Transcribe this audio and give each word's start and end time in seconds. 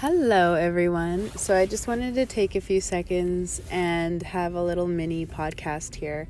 Hello, 0.00 0.52
everyone. 0.52 1.30
So, 1.38 1.56
I 1.56 1.64
just 1.64 1.88
wanted 1.88 2.16
to 2.16 2.26
take 2.26 2.54
a 2.54 2.60
few 2.60 2.82
seconds 2.82 3.62
and 3.70 4.22
have 4.24 4.52
a 4.52 4.62
little 4.62 4.86
mini 4.86 5.24
podcast 5.24 5.94
here. 5.94 6.28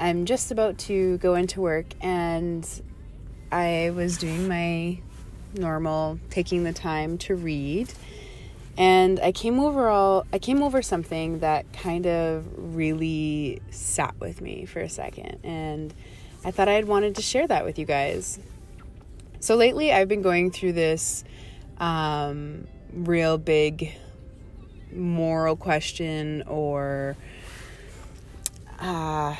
I'm 0.00 0.24
just 0.24 0.50
about 0.50 0.76
to 0.78 1.16
go 1.18 1.36
into 1.36 1.60
work, 1.60 1.86
and 2.00 2.68
I 3.52 3.92
was 3.94 4.18
doing 4.18 4.48
my 4.48 4.98
normal 5.54 6.18
taking 6.30 6.64
the 6.64 6.72
time 6.72 7.16
to 7.18 7.36
read. 7.36 7.94
And 8.76 9.20
I 9.20 9.30
came 9.30 9.60
over 9.60 9.88
all 9.88 10.26
I 10.32 10.40
came 10.40 10.60
over 10.60 10.82
something 10.82 11.38
that 11.38 11.72
kind 11.72 12.08
of 12.08 12.44
really 12.74 13.62
sat 13.70 14.18
with 14.18 14.40
me 14.40 14.64
for 14.64 14.80
a 14.80 14.88
second 14.88 15.38
and 15.44 15.94
I 16.44 16.50
thought 16.50 16.68
I'd 16.68 16.86
wanted 16.86 17.14
to 17.16 17.22
share 17.22 17.46
that 17.46 17.64
with 17.64 17.78
you 17.78 17.84
guys. 17.84 18.40
So 19.38 19.54
lately 19.54 19.92
I've 19.92 20.08
been 20.08 20.22
going 20.22 20.50
through 20.50 20.72
this 20.72 21.24
um, 21.78 22.66
real 22.92 23.38
big 23.38 23.94
moral 24.92 25.56
question 25.56 26.42
or 26.46 27.16
uh, 28.78 29.34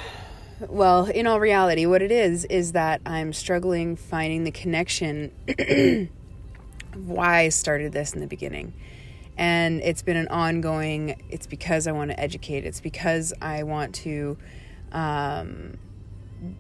well 0.69 1.07
in 1.07 1.27
all 1.27 1.41
reality 1.41 1.87
what 1.87 2.03
it 2.03 2.13
is 2.13 2.45
is 2.45 2.73
that 2.73 3.01
i'm 3.07 3.33
struggling 3.33 3.97
finding 3.97 4.45
the 4.45 4.51
connection 4.51 5.31
why 6.95 7.41
i 7.41 7.49
started 7.49 7.93
this 7.93 8.15
in 8.15 8.21
the 8.21 8.27
beginning. 8.27 8.73
And 9.37 9.81
it's 9.81 10.03
been 10.03 10.17
an 10.17 10.29
ongoing 10.29 11.23
it's 11.31 11.47
because 11.47 11.87
i 11.87 11.93
want 11.93 12.11
to 12.11 12.21
educate. 12.21 12.65
It's 12.65 12.81
because 12.81 13.33
i 13.41 13.63
want 13.63 13.95
to 13.97 14.37
um, 14.93 15.79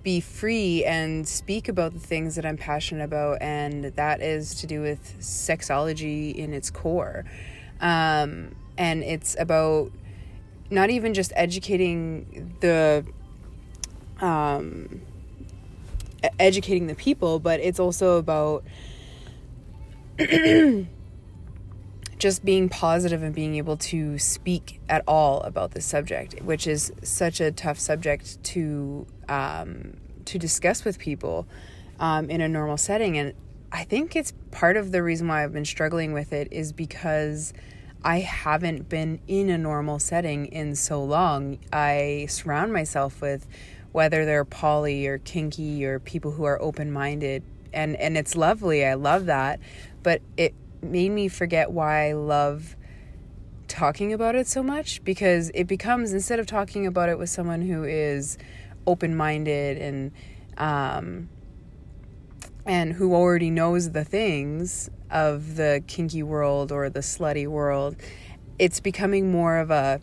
be 0.02 0.20
free 0.20 0.84
and 0.84 1.26
speak 1.26 1.68
about 1.68 1.92
the 1.92 2.00
things 2.00 2.34
that 2.36 2.44
I'm 2.44 2.56
passionate 2.56 3.04
about, 3.04 3.38
and 3.40 3.84
that 3.84 4.20
is 4.20 4.54
to 4.56 4.66
do 4.66 4.82
with 4.82 5.18
sexology 5.20 6.34
in 6.34 6.52
its 6.52 6.70
core. 6.70 7.24
Um, 7.80 8.54
and 8.76 9.02
it's 9.02 9.36
about 9.38 9.90
not 10.70 10.90
even 10.90 11.14
just 11.14 11.32
educating 11.34 12.54
the 12.60 13.04
um, 14.20 15.00
educating 16.38 16.86
the 16.86 16.94
people, 16.94 17.38
but 17.38 17.60
it's 17.60 17.80
also 17.80 18.18
about 18.18 18.64
just 22.18 22.44
being 22.44 22.68
positive 22.68 23.22
and 23.22 23.34
being 23.34 23.56
able 23.56 23.78
to 23.78 24.18
speak 24.18 24.80
at 24.88 25.02
all 25.08 25.40
about 25.40 25.72
this 25.72 25.86
subject, 25.86 26.40
which 26.42 26.66
is 26.66 26.92
such 27.02 27.40
a 27.40 27.50
tough 27.50 27.78
subject 27.78 28.42
to 28.44 29.06
um, 29.30 29.96
to 30.26 30.38
discuss 30.38 30.84
with 30.84 30.98
people 30.98 31.46
um, 31.98 32.28
in 32.28 32.40
a 32.40 32.48
normal 32.48 32.76
setting. 32.76 33.16
And 33.16 33.32
I 33.72 33.84
think 33.84 34.16
it's 34.16 34.32
part 34.50 34.76
of 34.76 34.92
the 34.92 35.02
reason 35.02 35.28
why 35.28 35.44
I've 35.44 35.52
been 35.52 35.64
struggling 35.64 36.12
with 36.12 36.32
it 36.32 36.48
is 36.52 36.72
because 36.72 37.54
I 38.02 38.20
haven't 38.20 38.88
been 38.88 39.20
in 39.28 39.48
a 39.50 39.58
normal 39.58 39.98
setting 39.98 40.46
in 40.46 40.74
so 40.74 41.02
long. 41.02 41.58
I 41.72 42.26
surround 42.28 42.72
myself 42.72 43.20
with 43.20 43.46
whether 43.92 44.24
they're 44.24 44.44
poly 44.44 45.06
or 45.06 45.18
kinky 45.18 45.84
or 45.84 45.98
people 45.98 46.32
who 46.32 46.44
are 46.44 46.60
open 46.60 46.92
minded 46.92 47.42
and 47.72 47.96
and 47.96 48.16
it's 48.16 48.36
lovely. 48.36 48.84
I 48.84 48.94
love 48.94 49.26
that, 49.26 49.60
but 50.02 50.22
it 50.36 50.54
made 50.82 51.10
me 51.10 51.28
forget 51.28 51.70
why 51.70 52.08
I 52.08 52.12
love 52.14 52.76
talking 53.68 54.12
about 54.12 54.34
it 54.34 54.48
so 54.48 54.62
much 54.62 55.02
because 55.04 55.50
it 55.54 55.64
becomes 55.64 56.12
instead 56.12 56.40
of 56.40 56.46
talking 56.46 56.86
about 56.86 57.08
it 57.08 57.18
with 57.18 57.30
someone 57.30 57.62
who 57.62 57.84
is 57.84 58.36
open 58.86 59.16
minded 59.16 59.78
and 59.78 60.12
um, 60.58 61.28
and 62.66 62.92
who 62.92 63.14
already 63.14 63.50
knows 63.50 63.90
the 63.90 64.04
things 64.04 64.90
of 65.10 65.56
the 65.56 65.82
kinky 65.86 66.22
world 66.22 66.70
or 66.70 66.88
the 66.90 67.00
slutty 67.00 67.46
world, 67.46 67.96
it's 68.58 68.80
becoming 68.80 69.32
more 69.32 69.58
of 69.58 69.70
a 69.70 70.00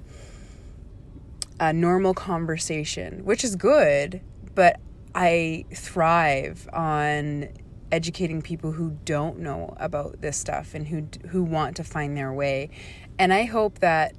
a 1.60 1.74
normal 1.74 2.14
conversation, 2.14 3.26
which 3.26 3.44
is 3.44 3.56
good, 3.56 4.22
but 4.54 4.80
I 5.16 5.66
thrive 5.74 6.70
on 6.72 7.50
educating 7.92 8.42
people 8.42 8.74
who 8.74 8.98
don't 9.06 9.40
know 9.40 9.74
about 9.78 10.22
this 10.22 10.38
stuff 10.38 10.76
and 10.76 10.88
who 10.88 11.08
who 11.30 11.44
want 11.44 11.76
to 11.78 11.84
find 11.84 12.18
their 12.18 12.34
way. 12.34 12.70
And 13.18 13.34
I 13.34 13.46
hope 13.46 13.80
that 13.80 14.14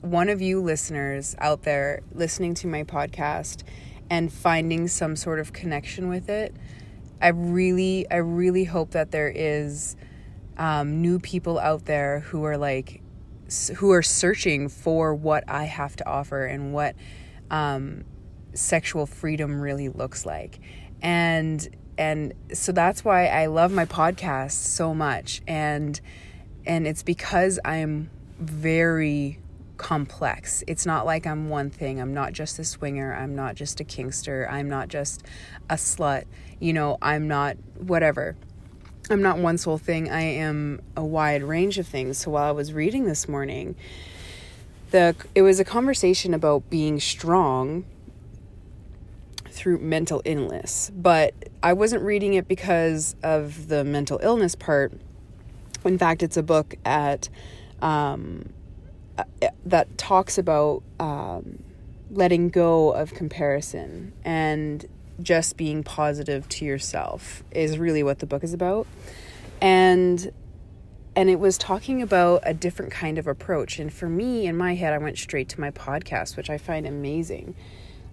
one 0.00 0.28
of 0.28 0.40
you 0.40 0.62
listeners 0.62 1.36
out 1.38 1.62
there 1.62 2.00
listening 2.12 2.54
to 2.54 2.66
my 2.66 2.82
podcast 2.82 3.62
and 4.10 4.32
finding 4.32 4.88
some 4.88 5.16
sort 5.16 5.38
of 5.38 5.52
connection 5.52 6.08
with 6.08 6.28
it. 6.28 6.54
I 7.22 7.28
really, 7.28 8.10
I 8.10 8.16
really 8.16 8.64
hope 8.64 8.90
that 8.90 9.12
there 9.12 9.32
is 9.32 9.96
um, 10.58 11.00
new 11.00 11.20
people 11.20 11.58
out 11.58 11.84
there 11.84 12.20
who 12.20 12.44
are 12.44 12.58
like, 12.58 13.00
who 13.76 13.92
are 13.92 14.02
searching 14.02 14.68
for 14.68 15.14
what 15.14 15.44
I 15.48 15.64
have 15.64 15.96
to 15.96 16.08
offer 16.08 16.44
and 16.44 16.72
what 16.74 16.96
um, 17.50 18.04
sexual 18.52 19.06
freedom 19.06 19.60
really 19.60 19.88
looks 19.88 20.26
like. 20.26 20.60
And 21.00 21.66
and 21.96 22.32
so 22.54 22.72
that's 22.72 23.04
why 23.04 23.26
I 23.26 23.46
love 23.46 23.72
my 23.72 23.84
podcast 23.84 24.52
so 24.52 24.94
much 24.94 25.42
and 25.46 26.00
and 26.64 26.86
it's 26.86 27.02
because 27.02 27.58
I'm 27.64 28.10
very 28.38 29.38
complex. 29.80 30.62
It's 30.66 30.84
not 30.84 31.06
like 31.06 31.26
I'm 31.26 31.48
one 31.48 31.70
thing. 31.70 32.02
I'm 32.02 32.12
not 32.12 32.34
just 32.34 32.58
a 32.58 32.64
swinger. 32.64 33.14
I'm 33.14 33.34
not 33.34 33.54
just 33.54 33.80
a 33.80 33.84
kinkster. 33.84 34.48
I'm 34.48 34.68
not 34.68 34.88
just 34.88 35.24
a 35.70 35.76
slut. 35.76 36.24
You 36.60 36.74
know, 36.74 36.98
I'm 37.00 37.26
not 37.26 37.56
whatever. 37.78 38.36
I'm 39.08 39.22
not 39.22 39.38
one 39.38 39.56
sole 39.56 39.78
thing. 39.78 40.10
I 40.10 40.20
am 40.20 40.82
a 40.98 41.04
wide 41.04 41.42
range 41.42 41.78
of 41.78 41.86
things. 41.86 42.18
So 42.18 42.30
while 42.32 42.44
I 42.44 42.50
was 42.50 42.74
reading 42.74 43.06
this 43.06 43.26
morning, 43.26 43.74
the 44.90 45.16
it 45.34 45.40
was 45.40 45.58
a 45.58 45.64
conversation 45.64 46.34
about 46.34 46.68
being 46.68 47.00
strong 47.00 47.86
through 49.48 49.78
mental 49.78 50.20
illness, 50.26 50.90
but 50.94 51.32
I 51.62 51.72
wasn't 51.72 52.02
reading 52.02 52.34
it 52.34 52.46
because 52.46 53.16
of 53.22 53.68
the 53.68 53.82
mental 53.82 54.20
illness 54.22 54.54
part. 54.54 54.92
In 55.86 55.96
fact, 55.96 56.22
it's 56.22 56.36
a 56.36 56.42
book 56.42 56.74
at 56.84 57.30
um, 57.80 58.50
that 59.64 59.98
talks 59.98 60.38
about 60.38 60.82
um, 60.98 61.62
letting 62.10 62.48
go 62.48 62.90
of 62.90 63.14
comparison 63.14 64.12
and 64.24 64.86
just 65.22 65.56
being 65.56 65.82
positive 65.82 66.48
to 66.48 66.64
yourself 66.64 67.42
is 67.50 67.78
really 67.78 68.02
what 68.02 68.18
the 68.18 68.26
book 68.26 68.42
is 68.42 68.52
about. 68.52 68.86
And 69.60 70.32
and 71.16 71.28
it 71.28 71.40
was 71.40 71.58
talking 71.58 72.00
about 72.02 72.42
a 72.44 72.54
different 72.54 72.92
kind 72.92 73.18
of 73.18 73.26
approach. 73.26 73.78
And 73.78 73.92
for 73.92 74.08
me 74.08 74.46
in 74.46 74.56
my 74.56 74.74
head 74.74 74.92
i 74.92 74.98
went 74.98 75.18
straight 75.18 75.48
to 75.50 75.60
my 75.60 75.70
podcast 75.70 76.36
which 76.36 76.50
i 76.50 76.58
find 76.58 76.86
amazing. 76.86 77.54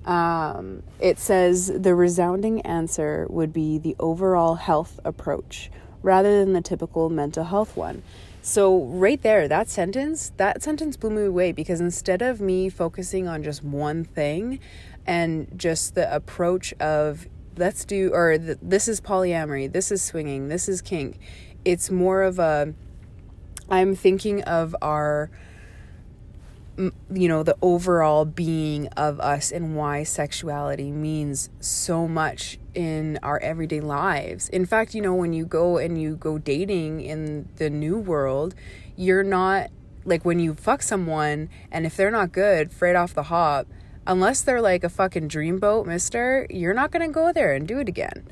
Um, 0.05 0.83
it 1.01 1.19
says 1.19 1.67
the 1.67 1.93
resounding 1.93 2.61
answer 2.61 3.27
would 3.29 3.51
be 3.51 3.77
the 3.77 3.95
overall 3.99 4.55
health 4.55 5.01
approach 5.03 5.69
rather 6.01 6.39
than 6.39 6.53
the 6.53 6.61
typical 6.61 7.09
mental 7.09 7.43
health 7.43 7.75
one 7.75 8.03
so, 8.49 8.85
right 8.85 9.21
there, 9.21 9.49
that 9.49 9.67
sentence, 9.67 10.31
that 10.37 10.63
sentence 10.63 10.95
blew 10.95 11.09
me 11.09 11.23
away 11.23 11.51
because 11.51 11.81
instead 11.81 12.21
of 12.21 12.39
me 12.39 12.69
focusing 12.69 13.27
on 13.27 13.43
just 13.43 13.61
one 13.61 14.05
thing 14.05 14.61
and 15.05 15.51
just 15.57 15.95
the 15.95 16.15
approach 16.15 16.73
of 16.79 17.27
let's 17.57 17.83
do, 17.83 18.09
or 18.13 18.37
this 18.37 18.87
is 18.87 19.01
polyamory, 19.01 19.69
this 19.69 19.91
is 19.91 20.01
swinging, 20.01 20.47
this 20.47 20.69
is 20.69 20.81
kink, 20.81 21.19
it's 21.65 21.91
more 21.91 22.23
of 22.23 22.39
a, 22.39 22.73
I'm 23.69 23.95
thinking 23.97 24.43
of 24.43 24.73
our 24.81 25.29
you 26.77 27.27
know, 27.27 27.43
the 27.43 27.57
overall 27.61 28.25
being 28.25 28.87
of 28.89 29.19
us 29.19 29.51
and 29.51 29.75
why 29.75 30.03
sexuality 30.03 30.91
means 30.91 31.49
so 31.59 32.07
much 32.07 32.59
in 32.75 33.17
our 33.23 33.39
everyday 33.39 33.79
lives. 33.79 34.47
In 34.49 34.65
fact, 34.65 34.93
you 34.93 35.01
know, 35.01 35.15
when 35.15 35.33
you 35.33 35.45
go 35.45 35.77
and 35.77 35.99
you 35.99 36.15
go 36.15 36.37
dating 36.37 37.01
in 37.01 37.49
the 37.55 37.69
new 37.69 37.97
world, 37.97 38.53
you're 38.95 39.23
not 39.23 39.69
like 40.05 40.23
when 40.23 40.39
you 40.39 40.53
fuck 40.53 40.81
someone 40.81 41.49
and 41.71 41.85
if 41.85 41.97
they're 41.97 42.11
not 42.11 42.31
good, 42.31 42.69
right 42.81 42.95
off 42.95 43.13
the 43.13 43.23
hop, 43.23 43.67
unless 44.05 44.41
they're 44.41 44.61
like 44.61 44.83
a 44.83 44.89
fucking 44.89 45.27
dreamboat 45.27 45.85
mister, 45.85 46.47
you're 46.49 46.73
not 46.73 46.91
going 46.91 47.05
to 47.05 47.13
go 47.13 47.33
there 47.33 47.53
and 47.53 47.67
do 47.67 47.79
it 47.79 47.89
again. 47.89 48.25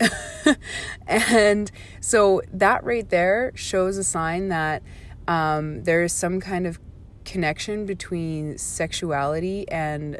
and 1.07 1.71
so 1.99 2.41
that 2.53 2.83
right 2.83 3.09
there 3.09 3.51
shows 3.55 3.97
a 3.97 4.03
sign 4.03 4.49
that 4.49 4.83
um, 5.27 5.83
there's 5.83 6.13
some 6.13 6.39
kind 6.39 6.67
of 6.67 6.79
connection 7.25 7.85
between 7.85 8.57
sexuality 8.57 9.67
and 9.69 10.19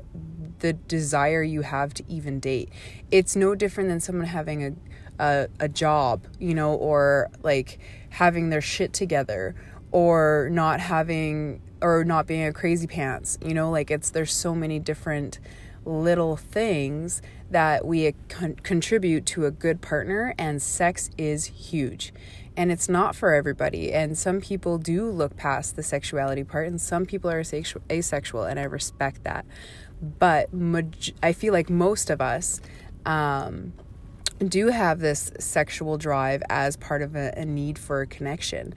the 0.60 0.74
desire 0.74 1.44
you 1.44 1.62
have 1.62 1.94
to 1.94 2.04
even 2.10 2.40
date. 2.40 2.70
It's 3.12 3.36
no 3.36 3.56
different 3.56 3.90
than 3.90 4.00
someone 4.00 4.26
having 4.28 4.64
a 4.66 4.74
a, 5.20 5.48
a 5.60 5.70
job, 5.70 6.26
you 6.40 6.54
know, 6.54 6.74
or 6.74 7.30
like 7.42 7.80
having 8.10 8.50
their 8.50 8.62
shit 8.62 8.94
together 8.94 9.56
or 9.92 10.50
not 10.52 10.80
having 10.80 11.62
or 11.82 12.04
not 12.04 12.28
being 12.28 12.46
a 12.46 12.54
crazy 12.54 12.88
pants, 12.88 13.38
you 13.42 13.54
know, 13.54 13.70
like 13.70 13.92
it's 13.92 14.10
there's 14.10 14.34
so 14.34 14.56
many 14.56 14.80
different 14.80 15.40
little 15.86 16.36
things 16.36 17.22
that 17.52 17.86
we 17.86 18.14
con- 18.28 18.56
contribute 18.56 19.26
to 19.26 19.46
a 19.46 19.52
good 19.52 19.82
partner 19.82 20.34
and 20.38 20.62
sex 20.62 21.12
is 21.18 21.46
huge 21.46 22.12
and 22.58 22.72
it's 22.72 22.88
not 22.88 23.16
for 23.16 23.34
everybody. 23.34 23.92
And 23.92 24.18
some 24.18 24.42
people 24.42 24.78
do 24.78 25.10
look 25.10 25.36
past 25.36 25.76
the 25.76 25.84
sexuality 25.84 26.44
part 26.44 26.68
and 26.68 26.80
some 26.80 27.06
people 27.06 27.30
are 27.30 27.44
asexual 27.92 28.44
and 28.44 28.60
i 28.60 28.64
respect 28.64 29.24
that. 29.24 29.46
But 30.02 30.50
i 31.24 31.34
feel 31.34 31.54
like 31.54 31.70
most 31.70 32.10
of 32.10 32.22
us 32.22 32.62
um, 33.06 33.74
do 34.46 34.68
have 34.68 35.00
this 35.00 35.32
sexual 35.40 35.98
drive 35.98 36.44
as 36.50 36.76
part 36.76 37.02
of 37.02 37.16
a, 37.16 37.34
a 37.38 37.46
need 37.46 37.78
for 37.80 38.02
a 38.02 38.08
connection. 38.08 38.74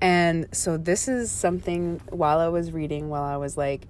And 0.00 0.48
so 0.52 0.76
this 0.76 1.06
is 1.08 1.30
something 1.30 2.00
while 2.10 2.40
i 2.40 2.48
was 2.48 2.72
reading 2.72 3.08
while 3.08 3.22
i 3.22 3.36
was 3.36 3.56
like 3.56 3.86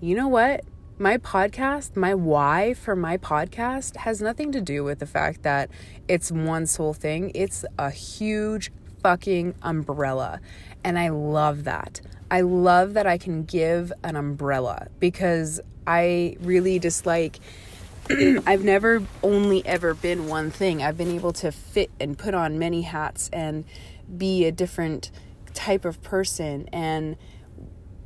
you 0.00 0.14
know 0.14 0.28
what? 0.28 0.62
My 0.98 1.16
podcast, 1.18 1.96
my 1.96 2.14
why 2.14 2.74
for 2.74 2.94
my 2.94 3.16
podcast 3.16 3.96
has 3.96 4.20
nothing 4.20 4.52
to 4.52 4.60
do 4.60 4.84
with 4.84 4.98
the 4.98 5.06
fact 5.06 5.42
that 5.42 5.70
it's 6.06 6.30
one 6.30 6.66
sole 6.66 6.94
thing. 6.94 7.32
It's 7.34 7.64
a 7.78 7.90
huge 7.90 8.70
fucking 9.02 9.54
umbrella. 9.62 10.40
And 10.84 10.98
I 10.98 11.08
love 11.08 11.64
that. 11.64 12.00
I 12.30 12.40
love 12.40 12.94
that 12.94 13.06
I 13.06 13.18
can 13.18 13.44
give 13.44 13.92
an 14.02 14.16
umbrella 14.16 14.88
because 14.98 15.60
I 15.86 16.36
really 16.40 16.78
dislike. 16.78 17.38
I've 18.10 18.64
never 18.64 19.02
only 19.22 19.64
ever 19.66 19.94
been 19.94 20.28
one 20.28 20.50
thing. 20.50 20.82
I've 20.82 20.98
been 20.98 21.10
able 21.10 21.32
to 21.34 21.52
fit 21.52 21.90
and 22.00 22.16
put 22.18 22.34
on 22.34 22.58
many 22.58 22.82
hats 22.82 23.30
and 23.32 23.64
be 24.16 24.44
a 24.44 24.52
different 24.52 25.10
type 25.54 25.84
of 25.84 26.02
person. 26.02 26.68
And 26.72 27.16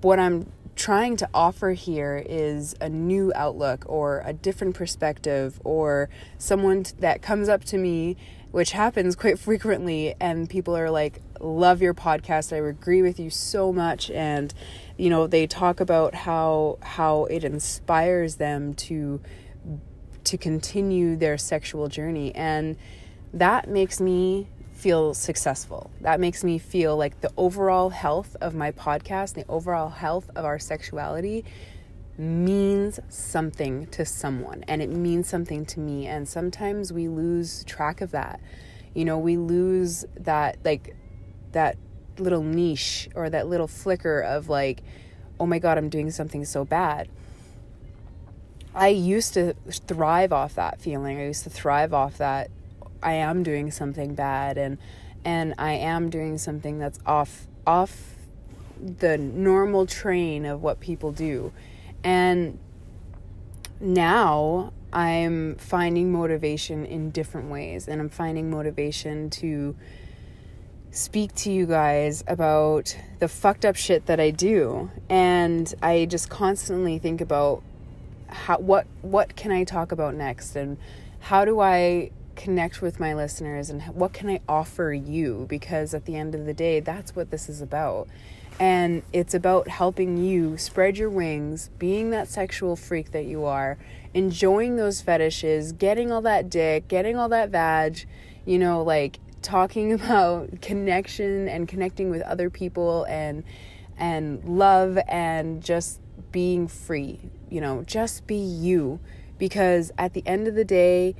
what 0.00 0.18
I'm 0.18 0.50
trying 0.76 1.16
to 1.16 1.28
offer 1.34 1.72
here 1.72 2.24
is 2.26 2.74
a 2.80 2.88
new 2.88 3.32
outlook 3.34 3.84
or 3.86 4.22
a 4.24 4.32
different 4.32 4.74
perspective 4.74 5.60
or 5.64 6.08
someone 6.38 6.84
that 7.00 7.20
comes 7.20 7.48
up 7.48 7.64
to 7.64 7.76
me 7.76 8.16
which 8.50 8.72
happens 8.72 9.14
quite 9.16 9.38
frequently 9.38 10.14
and 10.20 10.50
people 10.50 10.76
are 10.76 10.90
like 10.90 11.20
love 11.40 11.80
your 11.80 11.94
podcast. 11.94 12.52
I 12.52 12.68
agree 12.68 13.02
with 13.02 13.18
you 13.18 13.30
so 13.30 13.72
much. 13.72 14.10
And 14.10 14.52
you 14.96 15.10
know 15.10 15.26
they 15.26 15.46
talk 15.46 15.80
about 15.80 16.14
how 16.14 16.78
how 16.82 17.24
it 17.26 17.44
inspires 17.44 18.36
them 18.36 18.74
to 18.74 19.20
to 20.24 20.36
continue 20.36 21.16
their 21.16 21.38
sexual 21.38 21.88
journey. 21.88 22.34
And 22.34 22.76
that 23.32 23.68
makes 23.68 24.00
me 24.00 24.48
feel 24.72 25.14
successful. 25.14 25.90
That 26.00 26.20
makes 26.20 26.42
me 26.42 26.58
feel 26.58 26.96
like 26.96 27.20
the 27.20 27.32
overall 27.36 27.90
health 27.90 28.36
of 28.40 28.54
my 28.54 28.72
podcast, 28.72 29.34
the 29.34 29.44
overall 29.48 29.90
health 29.90 30.30
of 30.34 30.44
our 30.44 30.58
sexuality 30.58 31.44
means 32.18 33.00
something 33.08 33.86
to 33.88 34.04
someone 34.04 34.64
and 34.68 34.82
it 34.82 34.90
means 34.90 35.28
something 35.28 35.64
to 35.66 35.80
me. 35.80 36.06
And 36.06 36.28
sometimes 36.28 36.92
we 36.92 37.08
lose 37.08 37.64
track 37.64 38.00
of 38.00 38.10
that. 38.10 38.40
You 38.94 39.04
know, 39.04 39.18
we 39.18 39.36
lose 39.36 40.04
that, 40.18 40.58
like, 40.64 40.96
that 41.52 41.76
little 42.18 42.42
niche 42.42 43.08
or 43.14 43.30
that 43.30 43.48
little 43.48 43.68
flicker 43.68 44.20
of, 44.20 44.48
like, 44.48 44.82
oh 45.38 45.46
my 45.46 45.58
God, 45.58 45.78
I'm 45.78 45.88
doing 45.88 46.10
something 46.10 46.44
so 46.44 46.64
bad. 46.64 47.08
I 48.74 48.88
used 48.88 49.34
to 49.34 49.54
thrive 49.70 50.32
off 50.32 50.54
that 50.54 50.80
feeling. 50.80 51.18
I 51.18 51.26
used 51.26 51.44
to 51.44 51.50
thrive 51.50 51.92
off 51.92 52.18
that 52.18 52.50
I 53.02 53.14
am 53.14 53.42
doing 53.42 53.70
something 53.70 54.14
bad 54.14 54.58
and 54.58 54.78
and 55.24 55.54
I 55.58 55.72
am 55.72 56.08
doing 56.08 56.38
something 56.38 56.78
that's 56.78 56.98
off 57.04 57.46
off 57.66 58.14
the 58.80 59.18
normal 59.18 59.86
train 59.86 60.46
of 60.46 60.62
what 60.62 60.80
people 60.80 61.12
do. 61.12 61.52
And 62.04 62.58
now 63.80 64.72
I'm 64.92 65.56
finding 65.56 66.12
motivation 66.12 66.84
in 66.84 67.10
different 67.10 67.50
ways. 67.50 67.88
And 67.88 68.00
I'm 68.00 68.08
finding 68.08 68.50
motivation 68.50 69.30
to 69.30 69.76
speak 70.90 71.32
to 71.36 71.52
you 71.52 71.66
guys 71.66 72.24
about 72.26 72.96
the 73.20 73.28
fucked 73.28 73.64
up 73.64 73.76
shit 73.76 74.06
that 74.06 74.18
I 74.18 74.30
do. 74.30 74.90
And 75.08 75.72
I 75.82 76.06
just 76.06 76.28
constantly 76.28 76.98
think 76.98 77.20
about 77.20 77.62
how 78.28 78.58
what 78.58 78.86
what 79.02 79.34
can 79.36 79.50
I 79.50 79.64
talk 79.64 79.92
about 79.92 80.14
next? 80.14 80.56
And 80.56 80.78
how 81.20 81.44
do 81.44 81.60
I 81.60 82.10
connect 82.40 82.80
with 82.80 82.98
my 82.98 83.12
listeners 83.12 83.68
and 83.68 83.82
what 83.94 84.14
can 84.14 84.30
I 84.30 84.40
offer 84.48 84.94
you 84.94 85.44
because 85.46 85.92
at 85.92 86.06
the 86.06 86.16
end 86.16 86.34
of 86.34 86.46
the 86.46 86.54
day 86.54 86.80
that's 86.80 87.14
what 87.14 87.30
this 87.30 87.50
is 87.50 87.60
about. 87.60 88.08
And 88.58 89.02
it's 89.12 89.34
about 89.34 89.68
helping 89.68 90.16
you 90.16 90.56
spread 90.56 90.96
your 90.96 91.10
wings, 91.10 91.70
being 91.78 92.10
that 92.10 92.28
sexual 92.28 92.76
freak 92.76 93.12
that 93.12 93.26
you 93.26 93.44
are, 93.44 93.76
enjoying 94.14 94.76
those 94.76 95.02
fetishes, 95.02 95.72
getting 95.72 96.10
all 96.10 96.22
that 96.22 96.48
dick, 96.48 96.88
getting 96.88 97.16
all 97.16 97.28
that 97.28 97.50
vag, 97.50 98.06
you 98.46 98.58
know, 98.58 98.82
like 98.82 99.18
talking 99.42 99.92
about 99.98 100.62
connection 100.62 101.46
and 101.46 101.68
connecting 101.68 102.08
with 102.08 102.22
other 102.22 102.48
people 102.48 103.04
and 103.04 103.44
and 103.98 104.42
love 104.44 104.98
and 105.08 105.62
just 105.62 106.00
being 106.32 106.68
free, 106.68 107.20
you 107.50 107.60
know, 107.60 107.82
just 107.82 108.26
be 108.26 108.36
you 108.36 108.98
because 109.38 109.92
at 109.98 110.14
the 110.14 110.26
end 110.26 110.48
of 110.48 110.54
the 110.54 110.64
day, 110.64 111.14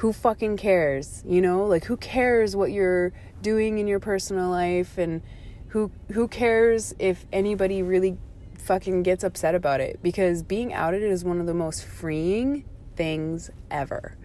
who 0.00 0.14
fucking 0.14 0.56
cares? 0.56 1.22
You 1.26 1.42
know, 1.42 1.66
like 1.66 1.84
who 1.84 1.98
cares 1.98 2.56
what 2.56 2.72
you're 2.72 3.12
doing 3.42 3.76
in 3.76 3.86
your 3.86 4.00
personal 4.00 4.48
life 4.48 4.96
and 4.96 5.20
who 5.68 5.90
who 6.12 6.26
cares 6.26 6.94
if 6.98 7.26
anybody 7.34 7.82
really 7.82 8.16
fucking 8.56 9.02
gets 9.02 9.22
upset 9.22 9.54
about 9.54 9.82
it 9.82 10.00
because 10.02 10.42
being 10.42 10.72
outed 10.72 11.02
is 11.02 11.22
one 11.22 11.38
of 11.38 11.46
the 11.46 11.52
most 11.52 11.84
freeing 11.84 12.64
things 12.96 13.50
ever. 13.70 14.16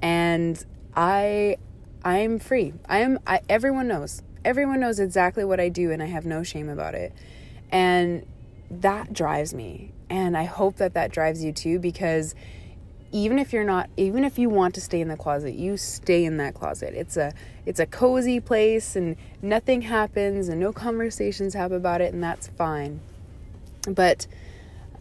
And 0.00 0.64
I 0.96 1.56
I'm 2.04 2.40
free. 2.40 2.74
I 2.88 2.98
am 2.98 3.20
I, 3.24 3.42
everyone 3.48 3.86
knows. 3.86 4.22
Everyone 4.44 4.80
knows 4.80 4.98
exactly 4.98 5.44
what 5.44 5.60
I 5.60 5.68
do 5.68 5.92
and 5.92 6.02
I 6.02 6.06
have 6.06 6.26
no 6.26 6.42
shame 6.42 6.68
about 6.68 6.96
it. 6.96 7.12
And 7.70 8.26
that 8.72 9.12
drives 9.12 9.54
me. 9.54 9.92
And 10.10 10.36
I 10.36 10.44
hope 10.44 10.78
that 10.78 10.94
that 10.94 11.12
drives 11.12 11.44
you 11.44 11.52
too 11.52 11.78
because 11.78 12.34
even 13.12 13.38
if 13.38 13.52
you're 13.52 13.64
not 13.64 13.88
even 13.96 14.24
if 14.24 14.38
you 14.38 14.48
want 14.48 14.74
to 14.74 14.80
stay 14.80 15.00
in 15.00 15.08
the 15.08 15.16
closet 15.16 15.54
you 15.54 15.76
stay 15.76 16.24
in 16.24 16.38
that 16.38 16.54
closet. 16.54 16.94
It's 16.94 17.16
a 17.16 17.32
it's 17.66 17.78
a 17.78 17.86
cozy 17.86 18.40
place 18.40 18.96
and 18.96 19.16
nothing 19.40 19.82
happens 19.82 20.48
and 20.48 20.58
no 20.58 20.72
conversations 20.72 21.54
happen 21.54 21.76
about 21.76 22.00
it 22.00 22.12
and 22.12 22.22
that's 22.22 22.48
fine. 22.48 23.00
But 23.86 24.26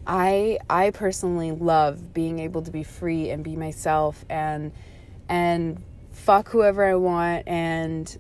i 0.08 0.58
i 0.70 0.90
personally 0.90 1.52
love 1.52 2.14
being 2.14 2.40
able 2.40 2.62
to 2.62 2.72
be 2.72 2.84
free 2.84 3.30
and 3.30 3.44
be 3.44 3.56
myself 3.56 4.26
and 4.30 4.72
and 5.30 5.82
fuck 6.12 6.50
whoever 6.50 6.84
i 6.84 6.96
want 6.96 7.48
and 7.48 8.18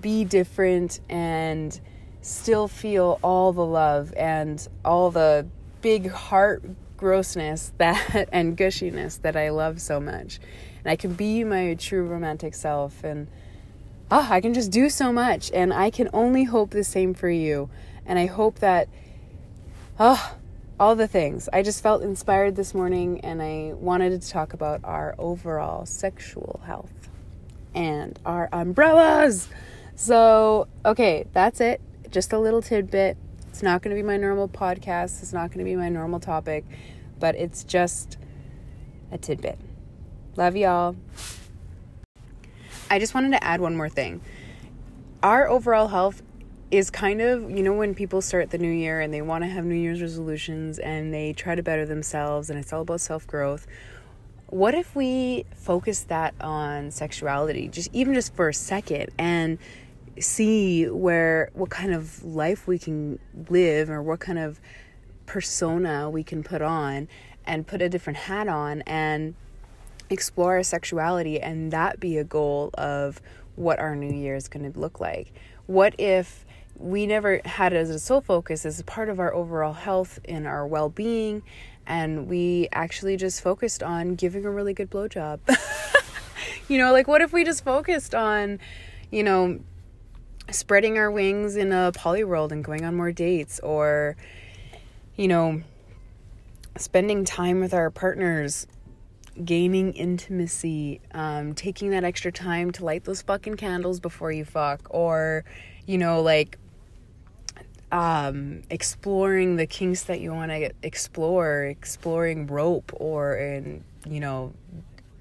be 0.00 0.24
different 0.24 0.98
and 1.08 1.80
still 2.22 2.66
feel 2.66 3.20
all 3.22 3.52
the 3.52 3.64
love 3.64 4.12
and 4.16 4.66
all 4.84 5.12
the 5.12 5.46
big 5.80 6.10
heart 6.10 6.64
grossness 6.96 7.72
that 7.78 8.28
and 8.32 8.56
gushiness 8.56 9.20
that 9.22 9.36
I 9.36 9.50
love 9.50 9.80
so 9.80 10.00
much. 10.00 10.38
And 10.84 10.90
I 10.90 10.96
can 10.96 11.14
be 11.14 11.44
my 11.44 11.74
true 11.74 12.04
romantic 12.04 12.54
self 12.54 13.02
and 13.04 13.28
oh, 14.10 14.28
I 14.30 14.40
can 14.40 14.54
just 14.54 14.70
do 14.70 14.88
so 14.88 15.12
much 15.12 15.50
and 15.52 15.72
I 15.72 15.90
can 15.90 16.08
only 16.12 16.44
hope 16.44 16.70
the 16.70 16.84
same 16.84 17.14
for 17.14 17.28
you. 17.28 17.68
And 18.04 18.18
I 18.18 18.26
hope 18.26 18.60
that 18.60 18.88
oh, 19.98 20.36
all 20.78 20.94
the 20.94 21.08
things. 21.08 21.48
I 21.52 21.62
just 21.62 21.82
felt 21.82 22.02
inspired 22.02 22.56
this 22.56 22.74
morning 22.74 23.20
and 23.20 23.42
I 23.42 23.72
wanted 23.74 24.20
to 24.20 24.28
talk 24.28 24.52
about 24.52 24.80
our 24.84 25.14
overall 25.18 25.86
sexual 25.86 26.60
health 26.66 26.92
and 27.74 28.18
our 28.26 28.48
umbrellas. 28.52 29.48
So, 29.94 30.68
okay, 30.84 31.26
that's 31.32 31.60
it. 31.60 31.80
Just 32.10 32.32
a 32.32 32.38
little 32.38 32.62
tidbit. 32.62 33.16
It's 33.56 33.62
not 33.62 33.80
going 33.80 33.96
to 33.96 34.02
be 34.02 34.06
my 34.06 34.18
normal 34.18 34.50
podcast. 34.50 35.22
It's 35.22 35.32
not 35.32 35.48
going 35.48 35.60
to 35.60 35.64
be 35.64 35.76
my 35.76 35.88
normal 35.88 36.20
topic, 36.20 36.66
but 37.18 37.34
it's 37.36 37.64
just 37.64 38.18
a 39.10 39.16
tidbit. 39.16 39.58
Love 40.36 40.56
y'all. 40.56 40.94
I 42.90 42.98
just 42.98 43.14
wanted 43.14 43.30
to 43.30 43.42
add 43.42 43.62
one 43.62 43.74
more 43.74 43.88
thing. 43.88 44.20
Our 45.22 45.48
overall 45.48 45.88
health 45.88 46.22
is 46.70 46.90
kind 46.90 47.22
of, 47.22 47.50
you 47.50 47.62
know, 47.62 47.72
when 47.72 47.94
people 47.94 48.20
start 48.20 48.50
the 48.50 48.58
new 48.58 48.70
year 48.70 49.00
and 49.00 49.10
they 49.10 49.22
want 49.22 49.42
to 49.42 49.48
have 49.48 49.64
New 49.64 49.74
Year's 49.74 50.02
resolutions 50.02 50.78
and 50.78 51.14
they 51.14 51.32
try 51.32 51.54
to 51.54 51.62
better 51.62 51.86
themselves 51.86 52.50
and 52.50 52.58
it's 52.58 52.74
all 52.74 52.82
about 52.82 53.00
self 53.00 53.26
growth. 53.26 53.66
What 54.48 54.74
if 54.74 54.94
we 54.94 55.46
focus 55.54 56.02
that 56.08 56.34
on 56.42 56.90
sexuality, 56.90 57.68
just 57.68 57.88
even 57.94 58.12
just 58.12 58.34
for 58.34 58.50
a 58.50 58.54
second, 58.54 59.12
and 59.16 59.56
see 60.20 60.88
where 60.88 61.50
what 61.52 61.70
kind 61.70 61.92
of 61.92 62.24
life 62.24 62.66
we 62.66 62.78
can 62.78 63.18
live 63.48 63.90
or 63.90 64.02
what 64.02 64.20
kind 64.20 64.38
of 64.38 64.60
persona 65.26 66.08
we 66.08 66.22
can 66.22 66.42
put 66.42 66.62
on 66.62 67.08
and 67.44 67.66
put 67.66 67.82
a 67.82 67.88
different 67.88 68.16
hat 68.16 68.48
on 68.48 68.82
and 68.82 69.34
explore 70.08 70.56
our 70.56 70.62
sexuality 70.62 71.40
and 71.40 71.72
that 71.72 71.98
be 71.98 72.16
a 72.16 72.24
goal 72.24 72.70
of 72.74 73.20
what 73.56 73.78
our 73.78 73.96
new 73.96 74.12
year 74.12 74.34
is 74.34 74.48
going 74.48 74.70
to 74.70 74.78
look 74.78 75.00
like. 75.00 75.32
What 75.66 75.94
if 75.98 76.44
we 76.78 77.06
never 77.06 77.40
had 77.44 77.72
it 77.72 77.76
as 77.76 77.90
a 77.90 77.98
sole 77.98 78.20
focus 78.20 78.66
as 78.66 78.78
a 78.78 78.84
part 78.84 79.08
of 79.08 79.18
our 79.18 79.32
overall 79.34 79.72
health 79.72 80.20
and 80.26 80.46
our 80.46 80.66
well-being 80.66 81.42
and 81.86 82.26
we 82.26 82.68
actually 82.72 83.16
just 83.16 83.40
focused 83.40 83.82
on 83.82 84.14
giving 84.14 84.44
a 84.44 84.50
really 84.50 84.74
good 84.74 84.90
blowjob? 84.90 85.40
You 86.68 86.78
know 86.78 86.92
like 86.92 87.06
what 87.06 87.20
if 87.20 87.32
we 87.32 87.44
just 87.44 87.64
focused 87.64 88.14
on 88.14 88.58
you 89.10 89.22
know 89.22 89.60
spreading 90.50 90.98
our 90.98 91.10
wings 91.10 91.56
in 91.56 91.72
a 91.72 91.92
poly 91.92 92.24
world 92.24 92.52
and 92.52 92.64
going 92.64 92.84
on 92.84 92.94
more 92.94 93.12
dates 93.12 93.58
or 93.60 94.16
you 95.16 95.28
know 95.28 95.60
spending 96.76 97.24
time 97.24 97.60
with 97.60 97.74
our 97.74 97.90
partners 97.90 98.66
gaining 99.44 99.92
intimacy 99.92 101.00
um, 101.12 101.54
taking 101.54 101.90
that 101.90 102.04
extra 102.04 102.32
time 102.32 102.70
to 102.70 102.84
light 102.84 103.04
those 103.04 103.22
fucking 103.22 103.54
candles 103.54 104.00
before 104.00 104.32
you 104.32 104.44
fuck 104.44 104.86
or 104.90 105.44
you 105.86 105.98
know 105.98 106.22
like 106.22 106.58
um, 107.92 108.62
exploring 108.70 109.56
the 109.56 109.66
kinks 109.66 110.04
that 110.04 110.20
you 110.20 110.32
want 110.32 110.50
to 110.50 110.70
explore 110.82 111.64
exploring 111.64 112.46
rope 112.46 112.92
or 112.94 113.36
in 113.36 113.84
you 114.08 114.20
know 114.20 114.52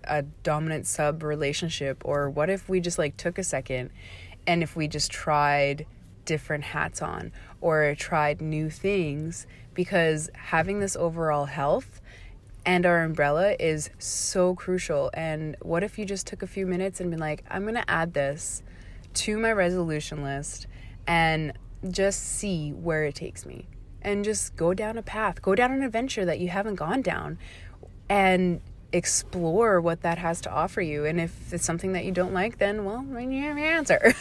a 0.05 0.21
dominant 0.21 0.85
sub 0.85 1.23
relationship 1.23 2.01
or 2.05 2.29
what 2.29 2.49
if 2.49 2.69
we 2.69 2.79
just 2.79 2.97
like 2.97 3.17
took 3.17 3.37
a 3.37 3.43
second 3.43 3.89
and 4.47 4.63
if 4.63 4.75
we 4.75 4.87
just 4.87 5.11
tried 5.11 5.85
different 6.25 6.63
hats 6.63 7.01
on 7.01 7.31
or 7.61 7.95
tried 7.95 8.41
new 8.41 8.69
things 8.69 9.45
because 9.73 10.29
having 10.33 10.79
this 10.79 10.95
overall 10.95 11.45
health 11.45 12.01
and 12.65 12.85
our 12.85 13.03
umbrella 13.03 13.55
is 13.59 13.91
so 13.99 14.55
crucial. 14.55 15.11
And 15.13 15.55
what 15.61 15.83
if 15.83 15.99
you 15.99 16.05
just 16.05 16.25
took 16.25 16.41
a 16.41 16.47
few 16.47 16.65
minutes 16.65 16.99
and 16.99 17.11
been 17.11 17.19
like 17.19 17.43
i'm 17.49 17.61
going 17.61 17.75
to 17.75 17.89
add 17.89 18.13
this 18.13 18.63
to 19.13 19.37
my 19.37 19.51
resolution 19.51 20.23
list 20.23 20.67
and 21.07 21.53
just 21.89 22.21
see 22.21 22.71
where 22.71 23.05
it 23.05 23.15
takes 23.15 23.45
me 23.45 23.67
and 24.01 24.23
just 24.23 24.55
go 24.55 24.73
down 24.73 24.97
a 24.97 25.01
path. 25.01 25.41
Go 25.41 25.55
down 25.55 25.71
an 25.71 25.83
adventure 25.83 26.25
that 26.25 26.39
you 26.39 26.49
haven't 26.49 26.75
gone 26.75 27.01
down. 27.01 27.37
And 28.09 28.61
explore 28.95 29.81
what 29.81 30.01
that 30.03 30.17
has 30.17 30.39
to 30.41 30.51
offer 30.51 30.81
you. 30.81 31.03
And 31.03 31.19
if 31.19 31.51
it's 31.51 31.65
something 31.65 31.91
that 31.93 32.05
you 32.05 32.11
don't 32.11 32.33
like, 32.33 32.59
then, 32.59 32.85
well, 32.85 33.05
then 33.09 33.29
you 33.29 33.43
have 33.43 33.57
your 33.57 33.67
answer. 33.67 34.15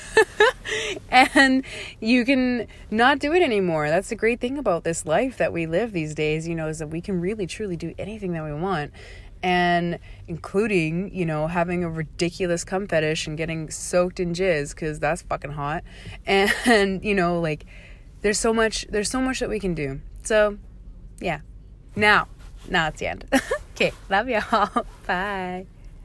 and 1.11 1.65
you 2.01 2.25
can 2.25 2.67
not 2.91 3.21
do 3.21 3.33
it 3.33 3.43
anymore. 3.43 3.89
That's 3.89 4.09
the 4.09 4.17
great 4.17 4.41
thing 4.41 4.59
about 4.59 4.83
this 4.83 5.07
life 5.07 5.39
that 5.39 5.53
we 5.53 5.67
live 5.67 5.93
these 5.93 6.15
days, 6.15 6.49
you 6.49 6.57
know, 6.57 6.67
is 6.67 6.81
that 6.81 6.89
we 6.89 7.01
can 7.01 7.21
really 7.21 7.47
truly 7.47 7.77
do 7.77 7.95
anything 7.99 8.33
that 8.33 8.43
we 8.43 8.53
want. 8.53 8.93
And 9.45 10.01
including, 10.27 11.15
you 11.15 11.25
know, 11.25 11.47
having 11.47 11.85
a 11.85 11.91
ridiculous 11.91 12.65
cum 12.65 12.89
fetish 12.89 13.29
and 13.29 13.39
getting 13.39 13.71
soaked 13.71 14.19
in 14.19 14.33
jizz 14.33 14.75
because 14.75 14.99
that's 14.99 15.23
fucking 15.23 15.53
hot. 15.53 15.85
And, 16.27 16.53
and, 16.67 17.05
you 17.05 17.15
know, 17.15 17.41
like, 17.41 17.65
there's 18.23 18.41
so 18.41 18.53
much, 18.53 18.87
there's 18.89 19.11
so 19.11 19.21
much 19.21 19.39
that 19.39 19.49
we 19.49 19.61
can 19.61 19.75
do. 19.75 20.01
So, 20.25 20.59
yeah. 21.21 21.41
Now, 21.95 22.27
now 22.69 22.89
it's 22.89 22.99
the 22.99 23.07
end. 23.07 23.29
okay, 23.75 23.93
love 24.09 24.29
y'all. 24.29 24.87
Bye. 25.07 25.67